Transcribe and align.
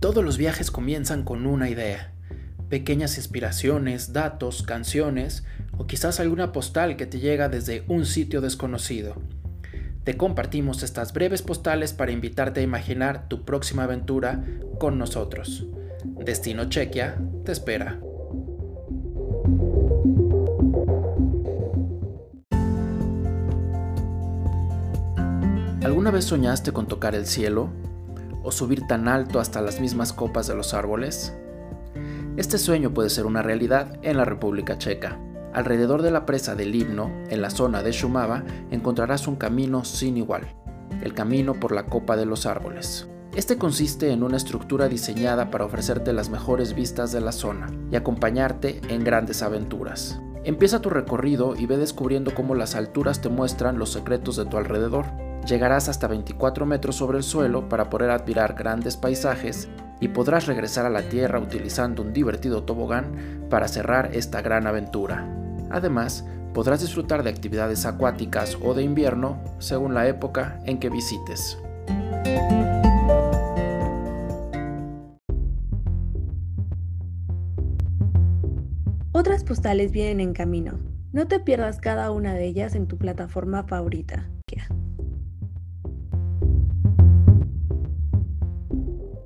Todos 0.00 0.24
los 0.24 0.38
viajes 0.38 0.70
comienzan 0.70 1.24
con 1.24 1.44
una 1.44 1.68
idea, 1.68 2.12
pequeñas 2.68 3.16
inspiraciones, 3.16 4.12
datos, 4.12 4.62
canciones 4.62 5.42
o 5.76 5.88
quizás 5.88 6.20
alguna 6.20 6.52
postal 6.52 6.96
que 6.96 7.06
te 7.06 7.18
llega 7.18 7.48
desde 7.48 7.82
un 7.88 8.06
sitio 8.06 8.40
desconocido. 8.40 9.16
Te 10.04 10.16
compartimos 10.16 10.84
estas 10.84 11.12
breves 11.12 11.42
postales 11.42 11.94
para 11.94 12.12
invitarte 12.12 12.60
a 12.60 12.62
imaginar 12.62 13.28
tu 13.28 13.44
próxima 13.44 13.82
aventura 13.82 14.44
con 14.78 14.98
nosotros. 14.98 15.66
Destino 16.04 16.68
Chequia 16.68 17.18
te 17.44 17.50
espera. 17.50 17.98
¿Alguna 25.82 26.12
vez 26.12 26.24
soñaste 26.24 26.70
con 26.70 26.86
tocar 26.86 27.16
el 27.16 27.26
cielo? 27.26 27.87
¿O 28.48 28.50
subir 28.50 28.86
tan 28.86 29.08
alto 29.08 29.40
hasta 29.40 29.60
las 29.60 29.78
mismas 29.78 30.14
copas 30.14 30.46
de 30.46 30.54
los 30.54 30.72
árboles? 30.72 31.34
Este 32.38 32.56
sueño 32.56 32.94
puede 32.94 33.10
ser 33.10 33.26
una 33.26 33.42
realidad 33.42 33.98
en 34.00 34.16
la 34.16 34.24
República 34.24 34.78
Checa. 34.78 35.20
Alrededor 35.52 36.00
de 36.00 36.10
la 36.10 36.24
presa 36.24 36.54
del 36.54 36.74
Himno, 36.74 37.12
en 37.28 37.42
la 37.42 37.50
zona 37.50 37.82
de 37.82 37.92
Shumava, 37.92 38.44
encontrarás 38.70 39.28
un 39.28 39.36
camino 39.36 39.84
sin 39.84 40.16
igual, 40.16 40.46
el 41.02 41.12
camino 41.12 41.60
por 41.60 41.72
la 41.72 41.84
copa 41.84 42.16
de 42.16 42.24
los 42.24 42.46
árboles. 42.46 43.06
Este 43.36 43.58
consiste 43.58 44.12
en 44.12 44.22
una 44.22 44.38
estructura 44.38 44.88
diseñada 44.88 45.50
para 45.50 45.66
ofrecerte 45.66 46.14
las 46.14 46.30
mejores 46.30 46.74
vistas 46.74 47.12
de 47.12 47.20
la 47.20 47.32
zona 47.32 47.70
y 47.92 47.96
acompañarte 47.96 48.80
en 48.88 49.04
grandes 49.04 49.42
aventuras. 49.42 50.22
Empieza 50.44 50.80
tu 50.80 50.88
recorrido 50.88 51.54
y 51.54 51.66
ve 51.66 51.76
descubriendo 51.76 52.34
cómo 52.34 52.54
las 52.54 52.76
alturas 52.76 53.20
te 53.20 53.28
muestran 53.28 53.78
los 53.78 53.92
secretos 53.92 54.36
de 54.36 54.46
tu 54.46 54.56
alrededor. 54.56 55.04
Llegarás 55.48 55.88
hasta 55.88 56.08
24 56.08 56.66
metros 56.66 56.96
sobre 56.96 57.16
el 57.16 57.24
suelo 57.24 57.70
para 57.70 57.88
poder 57.88 58.10
admirar 58.10 58.52
grandes 58.52 58.98
paisajes 58.98 59.66
y 59.98 60.08
podrás 60.08 60.46
regresar 60.46 60.84
a 60.84 60.90
la 60.90 61.08
Tierra 61.08 61.40
utilizando 61.40 62.02
un 62.02 62.12
divertido 62.12 62.64
tobogán 62.64 63.46
para 63.48 63.66
cerrar 63.66 64.10
esta 64.12 64.42
gran 64.42 64.66
aventura. 64.66 65.26
Además, 65.70 66.26
podrás 66.52 66.82
disfrutar 66.82 67.22
de 67.22 67.30
actividades 67.30 67.86
acuáticas 67.86 68.58
o 68.62 68.74
de 68.74 68.82
invierno 68.82 69.42
según 69.58 69.94
la 69.94 70.06
época 70.06 70.60
en 70.66 70.78
que 70.78 70.90
visites. 70.90 71.56
Otras 79.12 79.44
postales 79.44 79.92
vienen 79.92 80.20
en 80.20 80.34
camino. 80.34 80.78
No 81.12 81.26
te 81.26 81.40
pierdas 81.40 81.80
cada 81.80 82.10
una 82.10 82.34
de 82.34 82.44
ellas 82.44 82.74
en 82.74 82.86
tu 82.86 82.98
plataforma 82.98 83.64
favorita. 83.64 84.28